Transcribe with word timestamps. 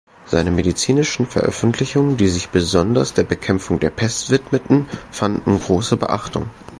Seine 0.25 0.49
medizinischen 0.49 1.27
Veröffentlichungen, 1.27 2.17
die 2.17 2.27
sich 2.27 2.49
besonders 2.49 3.13
der 3.13 3.23
Bekämpfung 3.23 3.77
der 3.79 3.91
Pest 3.91 4.31
widmeten, 4.31 4.87
fanden 5.11 5.59
große 5.59 5.95
Beachtung. 5.95 6.49